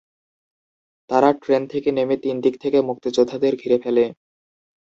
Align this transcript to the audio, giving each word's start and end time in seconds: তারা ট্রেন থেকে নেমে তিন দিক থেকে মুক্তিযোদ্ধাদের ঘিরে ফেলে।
তারা 1.09 1.29
ট্রেন 1.41 1.61
থেকে 1.67 1.89
নেমে 1.91 2.15
তিন 2.23 2.35
দিক 2.43 2.55
থেকে 2.63 2.77
মুক্তিযোদ্ধাদের 2.81 3.53
ঘিরে 3.55 3.77
ফেলে। 3.83 4.05